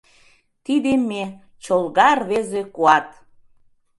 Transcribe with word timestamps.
Тиде 0.65 0.93
ме— 1.09 1.23
чолга 1.63 2.09
рвезе 2.19 2.61
куат! 2.75 3.07